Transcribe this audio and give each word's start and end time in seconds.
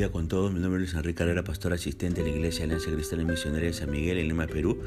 día 0.00 0.10
con 0.10 0.28
todos. 0.28 0.50
Mi 0.50 0.60
nombre 0.60 0.82
es 0.82 0.94
Enrique 0.94 1.16
Carrera, 1.16 1.44
pastor 1.44 1.74
asistente 1.74 2.22
de 2.22 2.30
la 2.30 2.34
Iglesia 2.34 2.64
Alianza 2.64 2.90
Cristiana 2.90 3.22
Misionera 3.22 3.66
de 3.66 3.74
San 3.74 3.90
Miguel 3.90 4.16
en 4.16 4.28
Lima, 4.28 4.46
Perú. 4.46 4.80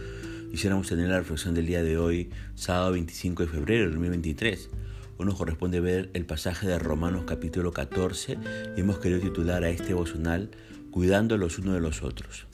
Quisiéramos 0.50 0.88
tener 0.88 1.08
la 1.08 1.20
reflexión 1.20 1.54
del 1.54 1.68
día 1.68 1.84
de 1.84 2.00
hoy, 2.00 2.32
sábado 2.56 2.94
25 2.94 3.44
de 3.44 3.50
febrero 3.50 3.84
de 3.84 3.90
2023. 3.92 4.70
Hoy 5.18 5.26
nos 5.28 5.36
corresponde 5.36 5.82
ver 5.82 6.10
el 6.16 6.26
pasaje 6.26 6.66
de 6.66 6.80
Romanos 6.80 7.26
capítulo 7.28 7.72
14 7.72 8.40
y 8.76 8.82
hemos 8.82 8.98
querido 8.98 9.20
titular 9.20 9.64
a 9.64 9.70
este 9.70 9.90
devocional 9.90 10.50
Cuidando 10.90 11.38
los 11.38 11.60
unos 11.60 11.76
de 11.76 11.82
los 11.82 12.02
otros. 12.02 12.48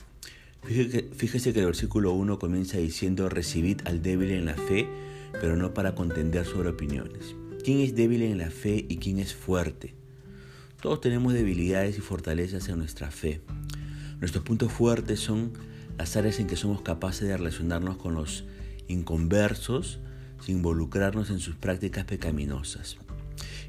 Fíjese 0.64 1.54
que 1.54 1.60
el 1.62 1.66
versículo 1.66 2.12
1 2.12 2.40
comienza 2.40 2.78
diciendo 2.78 3.30
recibid 3.30 3.80
al 3.86 4.02
débil 4.02 4.32
en 4.32 4.44
la 4.44 4.56
fe, 4.56 4.86
pero 5.40 5.56
no 5.56 5.74
para 5.74 5.96
contender 5.96 6.46
sobre 6.46 6.68
opiniones. 6.68 7.36
¿Quién 7.64 7.80
es 7.80 7.96
débil 7.96 8.22
en 8.24 8.38
la 8.38 8.52
fe 8.52 8.86
y 8.90 8.98
quién 8.98 9.20
es 9.20 9.34
fuerte? 9.34 9.99
Todos 10.82 11.02
tenemos 11.02 11.34
debilidades 11.34 11.98
y 11.98 12.02
fortalezas 12.02 12.70
en 12.70 12.78
nuestra 12.78 13.12
fe. 13.12 13.42
Nuestros 14.22 14.46
puntos 14.46 14.72
fuertes 14.72 15.20
son 15.20 15.52
las 15.98 16.16
áreas 16.16 16.40
en 16.40 16.48
que 16.48 16.56
somos 16.56 16.82
capaces 16.82 17.28
de 17.28 17.36
relacionarnos 17.36 17.98
con 17.98 18.14
los 18.16 18.46
inconversos 18.88 20.00
sin 20.40 20.58
involucrarnos 20.58 21.32
en 21.32 21.40
sus 21.40 21.56
prácticas 21.56 22.06
pecaminosas. 22.06 22.98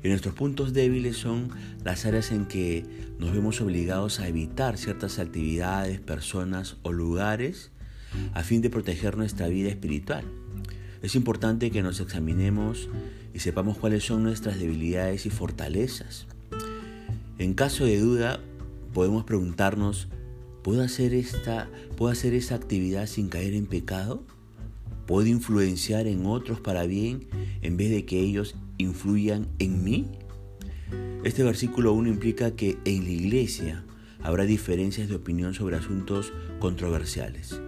Y 0.04 0.09
nuestros 0.09 0.37
puntos 0.37 0.73
débiles 0.73 1.16
son 1.16 1.51
las 1.82 2.06
áreas 2.06 2.30
en 2.30 2.46
que 2.46 2.84
nos 3.18 3.32
vemos 3.32 3.60
obligados 3.60 4.20
a 4.20 4.29
evitar 4.29 4.79
ciertas 4.79 5.18
actividades, 5.18 5.98
personas 5.98 6.77
o 6.82 6.92
lugares 6.92 7.73
a 8.34 8.45
fin 8.45 8.62
de 8.62 8.70
proteger 8.70 9.16
nuestra 9.16 9.48
vida 9.48 9.68
espiritual. 9.68 10.24
Es 11.02 11.16
importante 11.16 11.73
que 11.73 11.82
nos 11.82 11.98
examinemos 11.98 12.88
y 13.34 13.40
sepamos 13.40 13.79
cuáles 13.79 14.04
son 14.04 14.23
nuestras 14.23 14.60
debilidades 14.60 15.27
y 15.27 15.30
fortalezas. 15.30 16.29
En 17.41 17.55
caso 17.55 17.87
de 17.87 17.99
duda, 17.99 18.38
podemos 18.93 19.24
preguntarnos, 19.24 20.09
¿puedo 20.63 20.83
hacer, 20.83 21.15
esta, 21.15 21.71
¿puedo 21.96 22.13
hacer 22.13 22.38
actividad 22.52 23.07
sin 23.07 23.30
caer 23.30 23.55
en 23.55 23.65
pecado? 23.65 24.23
¿Puedo 25.07 25.27
influenciar 25.27 26.07
en 26.07 26.27
otros 26.27 26.61
para 26.61 26.85
bien 26.85 27.29
en 27.63 27.79
vez 27.79 27.88
de 27.88 28.05
que 28.05 28.21
ellos 28.21 28.57
influyan 28.77 29.49
en 29.59 29.83
mí? 29.83 30.11
Este 31.24 31.43
versículo 31.43 31.95
1 31.95 32.11
implica 32.11 32.51
que 32.57 32.77
en 32.85 33.05
la 33.05 33.11
iglesia 33.11 33.85
habrá 34.23 34.45
diferencias 34.45 35.09
de 35.09 35.15
opinión 35.15 35.55
sobre 35.55 35.77
asuntos 35.77 36.35
controversiales. 36.59 37.59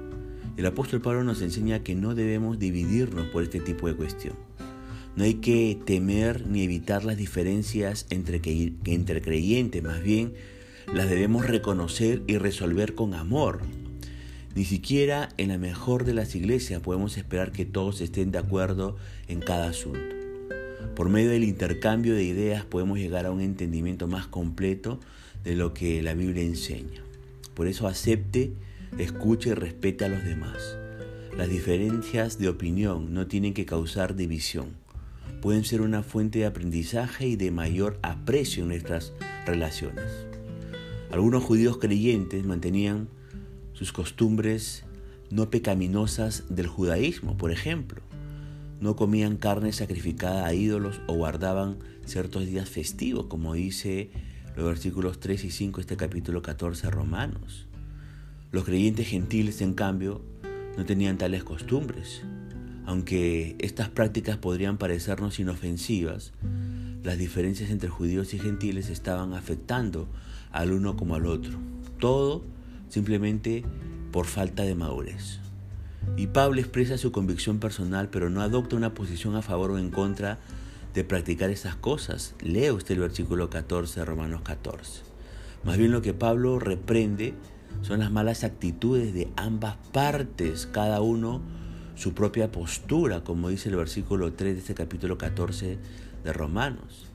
El 0.58 0.66
apóstol 0.66 1.00
Pablo 1.00 1.24
nos 1.24 1.40
enseña 1.40 1.82
que 1.82 1.94
no 1.94 2.14
debemos 2.14 2.58
dividirnos 2.58 3.28
por 3.28 3.42
este 3.42 3.58
tipo 3.58 3.88
de 3.88 3.94
cuestión. 3.94 4.34
No 5.14 5.24
hay 5.24 5.34
que 5.34 5.78
temer 5.84 6.46
ni 6.46 6.62
evitar 6.62 7.04
las 7.04 7.18
diferencias 7.18 8.06
entre, 8.08 8.40
entre 8.86 9.20
creyentes, 9.20 9.82
más 9.82 10.02
bien 10.02 10.32
las 10.94 11.10
debemos 11.10 11.46
reconocer 11.46 12.22
y 12.26 12.38
resolver 12.38 12.94
con 12.94 13.12
amor. 13.12 13.60
Ni 14.54 14.64
siquiera 14.64 15.28
en 15.36 15.48
la 15.48 15.58
mejor 15.58 16.04
de 16.04 16.14
las 16.14 16.34
iglesias 16.34 16.80
podemos 16.80 17.18
esperar 17.18 17.52
que 17.52 17.66
todos 17.66 18.00
estén 18.00 18.32
de 18.32 18.38
acuerdo 18.38 18.96
en 19.28 19.40
cada 19.40 19.68
asunto. 19.68 20.00
Por 20.94 21.10
medio 21.10 21.30
del 21.30 21.44
intercambio 21.44 22.14
de 22.14 22.24
ideas 22.24 22.64
podemos 22.64 22.98
llegar 22.98 23.26
a 23.26 23.30
un 23.30 23.42
entendimiento 23.42 24.08
más 24.08 24.26
completo 24.26 24.98
de 25.44 25.56
lo 25.56 25.74
que 25.74 26.02
la 26.02 26.14
Biblia 26.14 26.42
enseña. 26.42 27.02
Por 27.54 27.66
eso 27.66 27.86
acepte, 27.86 28.52
escuche 28.98 29.50
y 29.50 29.54
respete 29.54 30.06
a 30.06 30.08
los 30.08 30.24
demás. 30.24 30.78
Las 31.36 31.48
diferencias 31.48 32.38
de 32.38 32.48
opinión 32.48 33.12
no 33.12 33.26
tienen 33.26 33.54
que 33.54 33.66
causar 33.66 34.16
división 34.16 34.81
pueden 35.40 35.64
ser 35.64 35.80
una 35.80 36.02
fuente 36.02 36.40
de 36.40 36.46
aprendizaje 36.46 37.26
y 37.26 37.36
de 37.36 37.50
mayor 37.50 37.98
aprecio 38.02 38.62
en 38.62 38.68
nuestras 38.68 39.12
relaciones. 39.46 40.04
Algunos 41.10 41.42
judíos 41.42 41.78
creyentes 41.78 42.44
mantenían 42.44 43.08
sus 43.72 43.92
costumbres 43.92 44.84
no 45.30 45.48
pecaminosas 45.50 46.44
del 46.48 46.66
judaísmo, 46.66 47.36
por 47.36 47.52
ejemplo. 47.52 48.02
No 48.80 48.96
comían 48.96 49.36
carne 49.36 49.72
sacrificada 49.72 50.46
a 50.46 50.54
ídolos 50.54 51.00
o 51.06 51.14
guardaban 51.14 51.78
ciertos 52.04 52.46
días 52.46 52.68
festivos, 52.68 53.26
como 53.26 53.54
dice 53.54 54.10
los 54.56 54.66
versículos 54.66 55.20
3 55.20 55.44
y 55.44 55.50
5 55.50 55.76
de 55.76 55.80
este 55.80 55.96
capítulo 55.96 56.42
14 56.42 56.86
de 56.86 56.90
Romanos. 56.90 57.66
Los 58.50 58.64
creyentes 58.64 59.08
gentiles, 59.08 59.62
en 59.62 59.72
cambio, 59.72 60.22
no 60.76 60.84
tenían 60.84 61.16
tales 61.16 61.44
costumbres. 61.44 62.22
Aunque 62.84 63.56
estas 63.60 63.88
prácticas 63.88 64.36
podrían 64.36 64.78
parecernos 64.78 65.38
inofensivas, 65.38 66.32
las 67.02 67.18
diferencias 67.18 67.70
entre 67.70 67.88
judíos 67.88 68.34
y 68.34 68.38
gentiles 68.38 68.88
estaban 68.88 69.34
afectando 69.34 70.08
al 70.50 70.72
uno 70.72 70.96
como 70.96 71.14
al 71.14 71.26
otro. 71.26 71.58
Todo 71.98 72.44
simplemente 72.88 73.64
por 74.10 74.26
falta 74.26 74.62
de 74.62 74.74
madurez. 74.74 75.38
Y 76.16 76.26
Pablo 76.28 76.60
expresa 76.60 76.98
su 76.98 77.12
convicción 77.12 77.58
personal, 77.58 78.08
pero 78.10 78.28
no 78.28 78.42
adopta 78.42 78.76
una 78.76 78.94
posición 78.94 79.36
a 79.36 79.42
favor 79.42 79.70
o 79.70 79.78
en 79.78 79.90
contra 79.90 80.38
de 80.94 81.04
practicar 81.04 81.50
esas 81.50 81.76
cosas. 81.76 82.34
Lea 82.40 82.72
usted 82.72 82.94
el 82.94 83.00
versículo 83.00 83.48
14 83.48 84.00
de 84.00 84.06
Romanos 84.06 84.42
14. 84.42 85.02
Más 85.64 85.78
bien 85.78 85.92
lo 85.92 86.02
que 86.02 86.12
Pablo 86.12 86.58
reprende 86.58 87.34
son 87.82 88.00
las 88.00 88.10
malas 88.10 88.44
actitudes 88.44 89.14
de 89.14 89.28
ambas 89.36 89.76
partes, 89.92 90.66
cada 90.66 91.00
uno 91.00 91.40
su 91.94 92.14
propia 92.14 92.50
postura, 92.50 93.22
como 93.22 93.48
dice 93.48 93.68
el 93.68 93.76
versículo 93.76 94.32
3 94.32 94.54
de 94.54 94.60
este 94.60 94.74
capítulo 94.74 95.18
14 95.18 95.78
de 96.24 96.32
Romanos. 96.32 97.06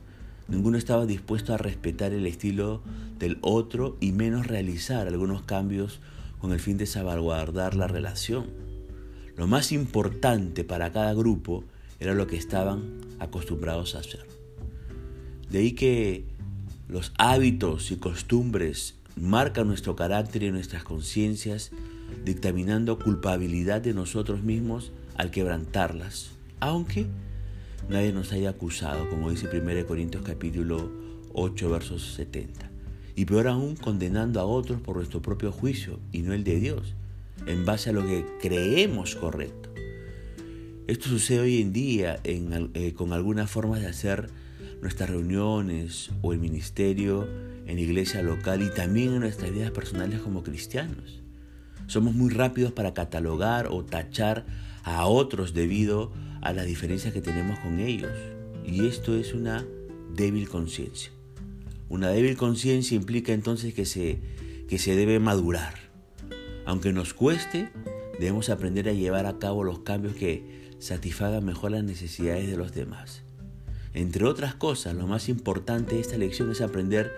Ninguno 0.48 0.78
estaba 0.78 1.04
dispuesto 1.04 1.52
a 1.52 1.58
respetar 1.58 2.12
el 2.12 2.26
estilo 2.26 2.82
del 3.18 3.38
otro 3.42 3.96
y 4.00 4.12
menos 4.12 4.46
realizar 4.46 5.06
algunos 5.06 5.42
cambios 5.42 6.00
con 6.38 6.52
el 6.52 6.60
fin 6.60 6.78
de 6.78 6.86
salvaguardar 6.86 7.74
la 7.74 7.88
relación. 7.88 8.46
Lo 9.36 9.46
más 9.46 9.72
importante 9.72 10.64
para 10.64 10.92
cada 10.92 11.12
grupo 11.14 11.64
era 12.00 12.14
lo 12.14 12.26
que 12.26 12.36
estaban 12.36 13.00
acostumbrados 13.18 13.94
a 13.94 13.98
hacer. 13.98 14.26
De 15.50 15.58
ahí 15.58 15.72
que 15.72 16.24
los 16.88 17.12
hábitos 17.18 17.90
y 17.90 17.96
costumbres 17.96 18.97
marcan 19.20 19.66
nuestro 19.66 19.96
carácter 19.96 20.42
y 20.42 20.50
nuestras 20.50 20.84
conciencias 20.84 21.70
dictaminando 22.24 22.98
culpabilidad 22.98 23.80
de 23.80 23.94
nosotros 23.94 24.42
mismos 24.42 24.92
al 25.16 25.30
quebrantarlas, 25.30 26.30
aunque 26.60 27.06
nadie 27.88 28.12
nos 28.12 28.32
haya 28.32 28.50
acusado, 28.50 29.08
como 29.08 29.30
dice 29.30 29.48
1 29.48 29.86
Corintios 29.86 30.22
capítulo 30.22 30.90
8, 31.34 31.70
versos 31.70 32.14
70. 32.14 32.70
Y 33.16 33.24
peor 33.24 33.48
aún, 33.48 33.76
condenando 33.76 34.40
a 34.40 34.44
otros 34.44 34.80
por 34.80 34.96
nuestro 34.96 35.20
propio 35.20 35.50
juicio 35.50 35.98
y 36.12 36.22
no 36.22 36.32
el 36.32 36.44
de 36.44 36.60
Dios, 36.60 36.94
en 37.46 37.64
base 37.64 37.90
a 37.90 37.92
lo 37.92 38.06
que 38.06 38.24
creemos 38.40 39.16
correcto. 39.16 39.70
Esto 40.86 41.08
sucede 41.08 41.40
hoy 41.40 41.60
en 41.60 41.72
día 41.72 42.20
eh, 42.24 42.94
con 42.94 43.12
algunas 43.12 43.50
formas 43.50 43.80
de 43.80 43.88
hacer 43.88 44.30
nuestras 44.80 45.10
reuniones 45.10 46.10
o 46.22 46.32
el 46.32 46.38
ministerio 46.38 47.28
en 47.66 47.78
iglesia 47.78 48.22
local 48.22 48.62
y 48.62 48.70
también 48.70 49.12
en 49.14 49.20
nuestras 49.20 49.52
vidas 49.52 49.70
personales 49.70 50.20
como 50.20 50.42
cristianos. 50.42 51.20
Somos 51.86 52.14
muy 52.14 52.30
rápidos 52.30 52.72
para 52.72 52.94
catalogar 52.94 53.68
o 53.68 53.84
tachar 53.84 54.44
a 54.84 55.06
otros 55.06 55.54
debido 55.54 56.12
a 56.42 56.52
las 56.52 56.66
diferencias 56.66 57.12
que 57.12 57.20
tenemos 57.20 57.58
con 57.60 57.80
ellos. 57.80 58.12
Y 58.64 58.86
esto 58.86 59.16
es 59.16 59.34
una 59.34 59.66
débil 60.14 60.48
conciencia. 60.48 61.10
Una 61.88 62.10
débil 62.10 62.36
conciencia 62.36 62.96
implica 62.96 63.32
entonces 63.32 63.72
que 63.72 63.86
se, 63.86 64.20
que 64.68 64.78
se 64.78 64.94
debe 64.94 65.18
madurar. 65.18 65.74
Aunque 66.66 66.92
nos 66.92 67.14
cueste, 67.14 67.70
debemos 68.18 68.50
aprender 68.50 68.88
a 68.88 68.92
llevar 68.92 69.26
a 69.26 69.38
cabo 69.38 69.64
los 69.64 69.80
cambios 69.80 70.14
que 70.14 70.74
satisfagan 70.78 71.44
mejor 71.44 71.70
las 71.70 71.84
necesidades 71.84 72.48
de 72.48 72.56
los 72.56 72.74
demás. 72.74 73.22
Entre 73.94 74.24
otras 74.24 74.54
cosas, 74.54 74.94
lo 74.94 75.06
más 75.06 75.28
importante 75.28 75.94
de 75.94 76.00
esta 76.00 76.18
lección 76.18 76.50
es 76.50 76.60
aprender 76.60 77.12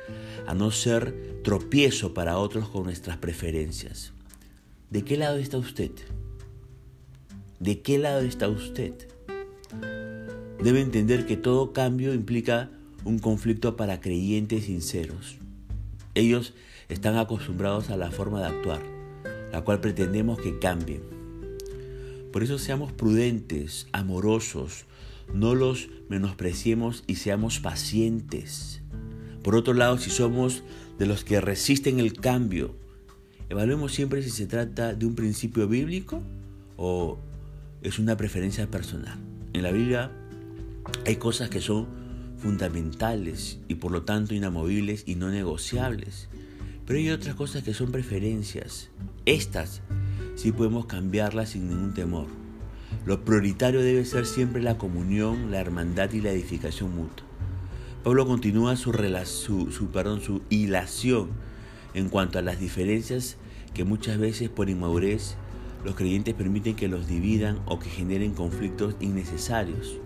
a 0.47 0.55
no 0.55 0.71
ser 0.71 1.41
tropiezo 1.43 2.15
para 2.15 2.39
otros 2.39 2.69
con 2.69 2.85
nuestras 2.85 3.17
preferencias. 3.17 4.13
¿De 4.91 5.05
qué 5.05 5.17
lado 5.17 5.39
está 5.39 5.59
usted? 5.59 5.91
¿De 7.59 7.83
qué 7.83 7.99
lado 7.99 8.21
está 8.21 8.49
usted? 8.49 8.95
Debe 10.63 10.81
entender 10.81 11.27
que 11.27 11.37
todo 11.37 11.73
cambio 11.73 12.15
implica 12.15 12.71
un 13.05 13.19
conflicto 13.19 13.77
para 13.77 14.01
creyentes 14.01 14.65
sinceros. 14.65 15.39
Ellos 16.15 16.55
están 16.89 17.17
acostumbrados 17.17 17.91
a 17.91 17.97
la 17.97 18.11
forma 18.11 18.41
de 18.41 18.47
actuar, 18.47 18.83
la 19.53 19.63
cual 19.63 19.81
pretendemos 19.81 20.41
que 20.41 20.59
cambien. 20.59 21.03
Por 22.33 22.43
eso 22.43 22.59
seamos 22.59 22.93
prudentes, 22.93 23.89
amorosos, 23.93 24.85
no 25.35 25.55
los 25.55 25.89
menospreciemos 26.09 27.05
y 27.07 27.17
seamos 27.17 27.61
pacientes. 27.61 28.83
Por 29.43 29.55
otro 29.57 29.75
lado, 29.75 29.99
si 29.99 30.11
somos 30.11 30.63
de 30.99 31.07
los 31.07 31.25
que 31.25 31.41
resisten 31.41 32.01
el 32.01 32.15
cambio, 32.15 32.75
Evaluemos 33.51 33.93
siempre 33.93 34.23
si 34.23 34.31
se 34.31 34.47
trata 34.47 34.95
de 34.95 35.05
un 35.05 35.17
principio 35.17 35.67
bíblico 35.67 36.23
o 36.77 37.19
es 37.83 37.99
una 37.99 38.17
preferencia 38.17 38.71
personal. 38.71 39.19
En 39.53 39.65
la 39.65 39.73
Biblia 39.73 40.13
hay 41.05 41.17
cosas 41.17 41.51
que 41.51 41.61
son 41.61 41.89
fundamentales 42.39 43.59
y 43.67 43.75
por 43.75 43.91
lo 43.91 44.05
tanto 44.05 44.35
inamovibles 44.35 45.03
y 45.05 45.17
no 45.17 45.31
negociables. 45.31 46.29
Pero 46.87 47.01
hay 47.01 47.11
otras 47.11 47.35
cosas 47.35 47.65
que 47.65 47.75
son 47.75 47.91
preferencias. 47.91 48.91
Estas 49.27 49.83
sí 50.37 50.53
podemos 50.53 50.87
cambiarlas 50.87 51.51
sin 51.51 51.69
ningún 51.69 51.93
temor. 51.93 52.40
Lo 53.07 53.25
prioritario 53.25 53.81
debe 53.83 54.05
ser 54.05 54.27
siempre 54.27 54.63
la 54.63 54.79
comunión, 54.79 55.51
la 55.51 55.61
hermandad 55.61 56.13
y 56.13 56.21
la 56.21 56.31
edificación 56.31 56.95
mutua. 56.95 57.27
Pablo 58.05 58.27
continúa 58.27 58.77
su, 58.77 58.93
su, 59.25 59.71
su, 59.71 59.87
perdón, 59.89 60.21
su 60.21 60.43
hilación 60.49 61.31
en 61.95 62.09
cuanto 62.09 62.39
a 62.39 62.43
las 62.43 62.59
diferencias 62.59 63.37
que 63.75 63.85
muchas 63.85 64.19
veces 64.19 64.49
por 64.49 64.71
inmadurez 64.71 65.37
los 65.85 65.95
creyentes 65.95 66.35
permiten 66.35 66.77
que 66.77 66.89
los 66.89 67.07
dividan 67.07 67.61
o 67.67 67.79
que 67.79 67.89
generen 67.89 68.35
conflictos 68.35 68.97
innecesarios. 69.01 69.99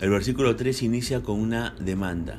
El 0.00 0.10
versículo 0.10 0.56
3 0.56 0.82
inicia 0.82 1.22
con 1.22 1.40
una 1.40 1.74
demanda. 1.80 2.38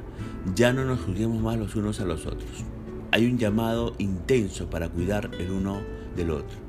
Ya 0.54 0.74
no 0.74 0.86
nos 0.86 1.02
juzguemos 1.02 1.42
más 1.42 1.58
los 1.58 1.76
unos 1.76 2.00
a 2.00 2.06
los 2.06 2.26
otros. 2.26 2.66
Hay 3.12 3.26
un 3.26 3.38
llamado 3.38 3.96
intenso 3.98 4.70
para 4.70 4.90
cuidar 4.90 5.32
el 5.40 5.52
uno 5.52 5.82
del 6.16 6.32
otro. 6.32 6.67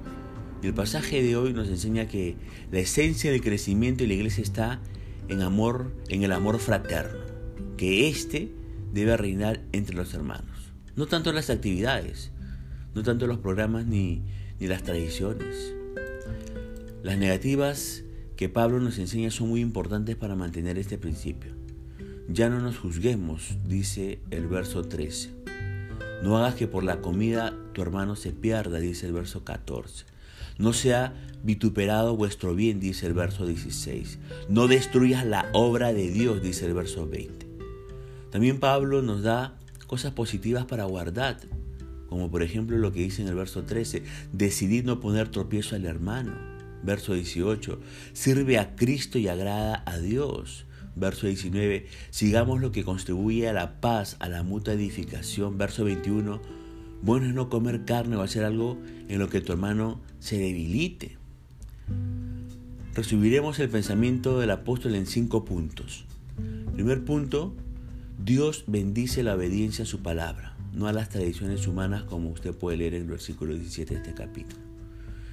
El 0.60 0.74
pasaje 0.74 1.22
de 1.22 1.36
hoy 1.36 1.52
nos 1.52 1.68
enseña 1.68 2.08
que 2.08 2.34
la 2.72 2.80
esencia 2.80 3.30
del 3.30 3.42
crecimiento 3.42 4.02
de 4.02 4.08
la 4.08 4.14
iglesia 4.14 4.42
está 4.42 4.80
en 5.28 5.40
amor, 5.40 5.92
en 6.08 6.24
el 6.24 6.32
amor 6.32 6.58
fraterno, 6.58 7.20
que 7.76 8.08
éste 8.08 8.50
debe 8.92 9.16
reinar 9.16 9.60
entre 9.70 9.94
los 9.94 10.14
hermanos. 10.14 10.72
No 10.96 11.06
tanto 11.06 11.32
las 11.32 11.48
actividades, 11.48 12.32
no 12.92 13.04
tanto 13.04 13.28
los 13.28 13.38
programas 13.38 13.86
ni, 13.86 14.22
ni 14.58 14.66
las 14.66 14.82
tradiciones. 14.82 15.74
Las 17.04 17.18
negativas 17.18 18.02
que 18.36 18.48
Pablo 18.48 18.80
nos 18.80 18.98
enseña 18.98 19.30
son 19.30 19.50
muy 19.50 19.60
importantes 19.60 20.16
para 20.16 20.34
mantener 20.34 20.76
este 20.76 20.98
principio. 20.98 21.52
Ya 22.28 22.48
no 22.48 22.58
nos 22.58 22.78
juzguemos, 22.78 23.56
dice 23.64 24.18
el 24.30 24.48
verso 24.48 24.82
13. 24.82 25.30
No 26.24 26.36
hagas 26.36 26.56
que 26.56 26.66
por 26.66 26.82
la 26.82 27.00
comida 27.00 27.56
tu 27.74 27.80
hermano 27.80 28.16
se 28.16 28.32
pierda, 28.32 28.80
dice 28.80 29.06
el 29.06 29.12
verso 29.12 29.44
14. 29.44 30.17
No 30.58 30.72
sea 30.72 31.14
vituperado 31.42 32.16
vuestro 32.16 32.54
bien, 32.54 32.80
dice 32.80 33.06
el 33.06 33.14
verso 33.14 33.46
16. 33.46 34.18
No 34.48 34.66
destruyas 34.66 35.24
la 35.24 35.48
obra 35.52 35.92
de 35.92 36.10
Dios, 36.10 36.42
dice 36.42 36.66
el 36.66 36.74
verso 36.74 37.06
20. 37.06 37.46
También 38.30 38.58
Pablo 38.58 39.00
nos 39.02 39.22
da 39.22 39.58
cosas 39.86 40.12
positivas 40.12 40.66
para 40.66 40.84
guardar, 40.84 41.38
como 42.08 42.30
por 42.30 42.42
ejemplo 42.42 42.76
lo 42.76 42.92
que 42.92 43.00
dice 43.00 43.22
en 43.22 43.28
el 43.28 43.34
verso 43.34 43.64
13, 43.64 44.02
decidid 44.32 44.84
no 44.84 45.00
poner 45.00 45.28
tropiezo 45.28 45.76
al 45.76 45.86
hermano. 45.86 46.36
Verso 46.82 47.14
18, 47.14 47.80
sirve 48.12 48.58
a 48.58 48.76
Cristo 48.76 49.18
y 49.18 49.28
agrada 49.28 49.82
a 49.86 49.98
Dios. 49.98 50.64
Verso 50.94 51.26
19, 51.26 51.86
sigamos 52.10 52.60
lo 52.60 52.72
que 52.72 52.84
contribuye 52.84 53.48
a 53.48 53.52
la 53.52 53.80
paz, 53.80 54.16
a 54.20 54.28
la 54.28 54.42
mutua 54.42 54.74
edificación. 54.74 55.56
Verso 55.56 55.84
21, 55.84 56.40
bueno 57.02 57.26
es 57.26 57.34
no 57.34 57.48
comer 57.48 57.84
carne 57.84 58.16
o 58.16 58.22
hacer 58.22 58.44
algo 58.44 58.78
en 59.08 59.18
lo 59.18 59.28
que 59.28 59.40
tu 59.40 59.52
hermano 59.52 60.00
se 60.18 60.38
debilite. 60.38 61.16
Resumiremos 62.94 63.58
el 63.60 63.68
pensamiento 63.68 64.40
del 64.40 64.50
apóstol 64.50 64.94
en 64.94 65.06
cinco 65.06 65.44
puntos. 65.44 66.04
Primer 66.74 67.04
punto, 67.04 67.54
Dios 68.24 68.64
bendice 68.66 69.22
la 69.22 69.34
obediencia 69.34 69.84
a 69.84 69.86
su 69.86 70.02
palabra, 70.02 70.56
no 70.72 70.88
a 70.88 70.92
las 70.92 71.08
tradiciones 71.08 71.66
humanas 71.66 72.02
como 72.02 72.30
usted 72.30 72.52
puede 72.52 72.76
leer 72.76 72.94
en 72.94 73.02
el 73.02 73.08
versículo 73.08 73.54
17 73.54 73.94
de 73.94 74.00
este 74.00 74.14
capítulo. 74.14 74.60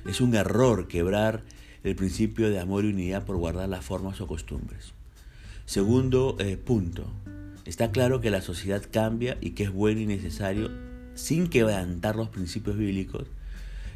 Es 0.06 0.22
un 0.22 0.36
error 0.36 0.88
quebrar 0.88 1.44
el 1.84 1.96
principio 1.96 2.50
de 2.50 2.60
amor 2.60 2.86
y 2.86 2.90
unidad 2.90 3.26
por 3.26 3.38
guardar 3.38 3.70
las 3.70 3.84
formas 3.84 4.22
o 4.22 4.28
costumbres. 4.28 4.94
Segundo 5.66 6.36
eh, 6.40 6.58
punto, 6.58 7.08
está 7.66 7.92
claro 7.92 8.22
que 8.22 8.30
la 8.30 8.42
sociedad 8.42 8.84
cambia 8.92 9.38
y 9.42 9.52
que 9.52 9.64
es 9.64 9.72
bueno 9.72 10.02
y 10.02 10.06
necesario 10.06 10.70
sin 11.16 11.48
quebrantar 11.48 12.16
los 12.16 12.30
principios 12.30 12.78
bíblicos, 12.78 13.28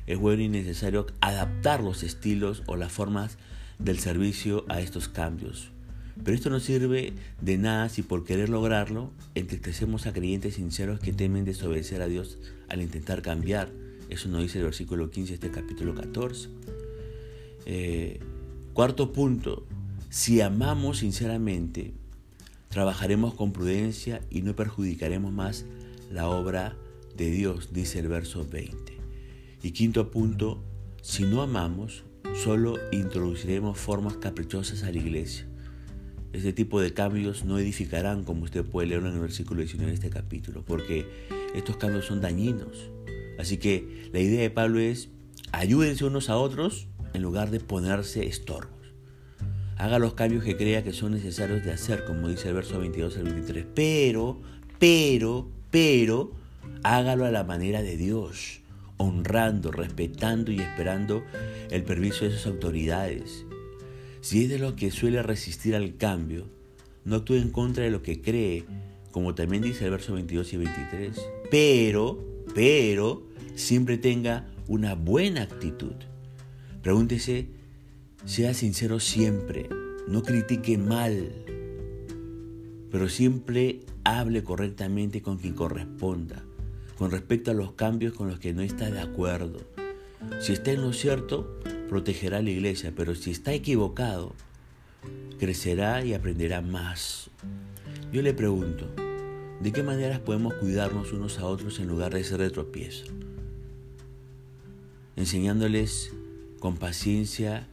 es 0.07 0.17
bueno 0.17 0.41
y 0.41 0.47
necesario 0.47 1.05
adaptar 1.21 1.83
los 1.83 2.01
estilos 2.01 2.63
o 2.65 2.75
las 2.75 2.91
formas 2.91 3.37
del 3.77 3.99
servicio 3.99 4.65
a 4.67 4.81
estos 4.81 5.07
cambios. 5.07 5.69
Pero 6.23 6.35
esto 6.35 6.49
no 6.49 6.59
sirve 6.59 7.13
de 7.41 7.57
nada 7.57 7.87
si 7.89 8.01
por 8.01 8.25
querer 8.25 8.49
lograrlo 8.49 9.11
entristecemos 9.35 10.05
a 10.07 10.13
creyentes 10.13 10.55
sinceros 10.55 10.99
que 10.99 11.13
temen 11.13 11.45
desobedecer 11.45 12.01
a 12.01 12.07
Dios 12.07 12.39
al 12.67 12.81
intentar 12.81 13.21
cambiar. 13.21 13.69
Eso 14.09 14.27
nos 14.27 14.41
dice 14.41 14.57
el 14.57 14.65
versículo 14.65 15.11
15 15.11 15.29
de 15.29 15.35
este 15.35 15.51
capítulo 15.51 15.95
14. 15.95 16.49
Eh, 17.65 18.19
cuarto 18.73 19.13
punto, 19.13 19.65
si 20.09 20.41
amamos 20.41 20.99
sinceramente, 20.99 21.93
trabajaremos 22.69 23.33
con 23.35 23.53
prudencia 23.53 24.21
y 24.29 24.41
no 24.41 24.55
perjudicaremos 24.55 25.31
más 25.31 25.65
la 26.11 26.27
obra 26.27 26.75
de 27.19 27.31
Dios, 27.31 27.73
dice 27.73 27.99
el 27.99 28.07
verso 28.07 28.47
20. 28.49 28.97
Y 29.61 29.71
quinto 29.71 30.09
punto, 30.09 30.63
si 31.01 31.23
no 31.23 31.41
amamos, 31.41 32.05
solo 32.33 32.77
introduciremos 32.93 33.77
formas 33.77 34.15
caprichosas 34.15 34.83
a 34.83 34.91
la 34.91 34.97
iglesia. 34.97 35.45
Este 36.31 36.53
tipo 36.53 36.79
de 36.79 36.93
cambios 36.93 37.43
no 37.43 37.59
edificarán, 37.59 38.23
como 38.23 38.43
usted 38.43 38.63
puede 38.63 38.87
leer 38.87 39.01
en 39.01 39.13
el 39.13 39.19
versículo 39.19 39.59
19 39.59 39.91
de 39.91 39.95
este 39.95 40.09
capítulo, 40.09 40.63
porque 40.63 41.05
estos 41.53 41.75
cambios 41.75 42.05
son 42.05 42.21
dañinos. 42.21 42.89
Así 43.37 43.57
que 43.57 44.09
la 44.13 44.21
idea 44.21 44.41
de 44.41 44.49
Pablo 44.49 44.79
es, 44.79 45.09
ayúdense 45.51 46.05
unos 46.05 46.29
a 46.29 46.37
otros 46.37 46.87
en 47.13 47.21
lugar 47.21 47.51
de 47.51 47.59
ponerse 47.59 48.25
estorbos. 48.27 48.93
Haga 49.75 49.99
los 49.99 50.13
cambios 50.13 50.43
que 50.43 50.55
crea 50.55 50.83
que 50.83 50.93
son 50.93 51.11
necesarios 51.11 51.65
de 51.65 51.71
hacer, 51.73 52.05
como 52.05 52.29
dice 52.29 52.47
el 52.47 52.53
verso 52.53 52.79
22 52.79 53.17
al 53.17 53.23
23. 53.23 53.65
Pero, 53.73 54.41
pero, 54.77 55.49
pero, 55.69 56.38
hágalo 56.83 57.25
a 57.25 57.31
la 57.31 57.43
manera 57.43 57.81
de 57.81 57.97
Dios, 57.97 58.61
honrando, 58.97 59.71
respetando 59.71 60.51
y 60.51 60.59
esperando 60.59 61.23
el 61.71 61.83
permiso 61.83 62.25
de 62.25 62.31
sus 62.31 62.45
autoridades. 62.47 63.45
Si 64.21 64.43
es 64.43 64.49
de 64.49 64.59
lo 64.59 64.75
que 64.75 64.91
suele 64.91 65.23
resistir 65.23 65.75
al 65.75 65.95
cambio, 65.95 66.47
no 67.05 67.17
actúe 67.17 67.35
en 67.35 67.49
contra 67.49 67.83
de 67.83 67.91
lo 67.91 68.03
que 68.03 68.21
cree, 68.21 68.65
como 69.11 69.35
también 69.35 69.63
dice 69.63 69.85
el 69.85 69.91
verso 69.91 70.13
22 70.13 70.53
y 70.53 70.57
23. 70.57 71.21
Pero, 71.49 72.43
pero, 72.53 73.27
siempre 73.55 73.97
tenga 73.97 74.47
una 74.67 74.95
buena 74.95 75.43
actitud. 75.43 75.95
Pregúntese, 76.81 77.47
sea 78.25 78.53
sincero 78.53 78.99
siempre, 78.99 79.69
no 80.07 80.23
critique 80.23 80.77
mal, 80.77 81.31
pero 82.91 83.07
siempre 83.07 83.81
hable 84.03 84.43
correctamente 84.43 85.21
con 85.21 85.37
quien 85.37 85.53
corresponda 85.53 86.43
con 86.99 87.11
respecto 87.11 87.51
a 87.51 87.53
los 87.53 87.71
cambios 87.71 88.11
con 88.11 88.27
los 88.27 88.39
que 88.39 88.53
no 88.53 88.61
está 88.61 88.91
de 88.91 88.99
acuerdo. 88.99 89.61
Si 90.41 90.51
está 90.51 90.71
en 90.71 90.81
lo 90.81 90.91
cierto, 90.91 91.57
protegerá 91.87 92.39
a 92.39 92.41
la 92.41 92.49
iglesia, 92.49 92.91
pero 92.93 93.15
si 93.15 93.31
está 93.31 93.53
equivocado, 93.53 94.33
crecerá 95.39 96.03
y 96.03 96.13
aprenderá 96.13 96.59
más. 96.59 97.29
Yo 98.11 98.21
le 98.21 98.33
pregunto, 98.33 98.85
¿de 99.61 99.71
qué 99.71 99.81
maneras 99.81 100.19
podemos 100.19 100.53
cuidarnos 100.55 101.13
unos 101.13 101.39
a 101.39 101.45
otros 101.45 101.79
en 101.79 101.87
lugar 101.87 102.13
de 102.13 102.21
ser 102.25 102.39
de 102.39 102.49
tropiezo? 102.49 103.05
Enseñándoles 105.15 106.11
con 106.59 106.75
paciencia 106.75 107.65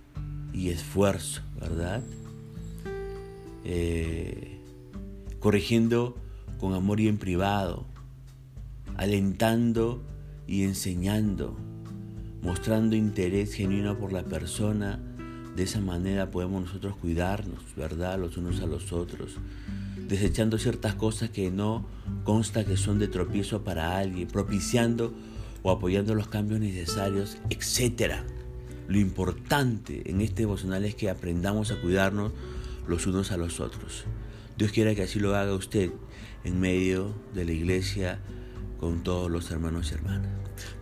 y 0.52 0.68
esfuerzo, 0.68 1.42
¿verdad? 1.60 2.04
Eh, 3.64 4.60
corrigiendo 5.40 6.16
con 6.60 6.74
amor 6.74 7.00
y 7.00 7.08
en 7.08 7.18
privado, 7.18 7.86
alentando 8.96 10.02
y 10.46 10.62
enseñando, 10.62 11.56
mostrando 12.42 12.96
interés 12.96 13.54
genuino 13.54 13.98
por 13.98 14.12
la 14.12 14.24
persona. 14.24 15.00
De 15.54 15.62
esa 15.62 15.80
manera 15.80 16.30
podemos 16.30 16.62
nosotros 16.62 16.96
cuidarnos, 16.96 17.60
¿verdad? 17.76 18.18
Los 18.18 18.36
unos 18.36 18.60
a 18.60 18.66
los 18.66 18.92
otros. 18.92 19.36
Desechando 20.08 20.58
ciertas 20.58 20.94
cosas 20.94 21.30
que 21.30 21.50
no 21.50 21.86
consta 22.24 22.64
que 22.64 22.76
son 22.76 22.98
de 22.98 23.08
tropiezo 23.08 23.64
para 23.64 23.98
alguien, 23.98 24.28
propiciando 24.28 25.12
o 25.62 25.70
apoyando 25.70 26.14
los 26.14 26.28
cambios 26.28 26.60
necesarios, 26.60 27.38
etc. 27.50 28.16
Lo 28.86 28.98
importante 28.98 30.08
en 30.08 30.20
este 30.20 30.42
devocional 30.42 30.84
es 30.84 30.94
que 30.94 31.10
aprendamos 31.10 31.72
a 31.72 31.80
cuidarnos 31.80 32.32
los 32.86 33.06
unos 33.06 33.32
a 33.32 33.36
los 33.36 33.58
otros. 33.58 34.04
Dios 34.56 34.70
quiera 34.70 34.94
que 34.94 35.02
así 35.02 35.18
lo 35.18 35.34
haga 35.34 35.54
usted 35.54 35.90
en 36.44 36.60
medio 36.60 37.12
de 37.34 37.44
la 37.44 37.52
iglesia 37.52 38.20
con 38.78 39.02
todos 39.02 39.30
los 39.30 39.50
hermanos 39.50 39.90
y 39.90 39.94
hermanas. 39.94 40.30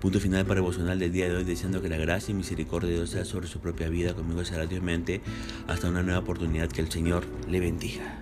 Punto 0.01 0.21
final 0.21 0.45
para 0.45 0.57
devocional 0.57 0.99
del 0.99 1.13
día 1.13 1.29
de 1.29 1.37
hoy, 1.37 1.45
deseando 1.45 1.83
que 1.83 1.89
la 1.89 1.97
gracia 1.97 2.33
y 2.33 2.35
misericordia 2.35 2.91
de 2.91 2.97
Dios 2.97 3.11
sea 3.11 3.25
sobre 3.25 3.47
su 3.47 3.61
propia 3.61 3.89
vida, 3.89 4.15
conmigo 4.15 4.45
será 4.45 4.67
Dios 4.67 5.21
hasta 5.67 5.89
una 5.89 6.03
nueva 6.03 6.21
oportunidad 6.21 6.69
que 6.69 6.81
el 6.81 6.91
Señor 6.91 7.25
le 7.49 7.61
bendiga. 7.61 8.21